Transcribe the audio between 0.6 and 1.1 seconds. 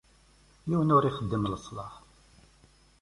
Yiwen ur